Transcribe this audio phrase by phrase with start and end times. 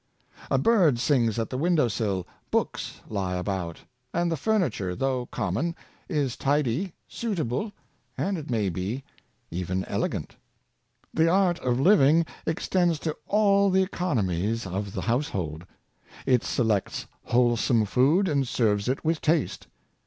[0.49, 3.81] A bird sings at the window sill, books lie about,
[4.15, 5.75] and the furniture, though common,
[6.09, 7.71] is tidy, suitable,
[8.17, 9.03] and, it may be,
[9.51, 10.35] even elegant.
[11.13, 15.01] The art of living extends to all the economies of the 14 Order in the
[15.01, 15.05] Hojne.
[15.05, 15.65] household.
[16.25, 19.67] It selects wholesome food, and serves it with taste.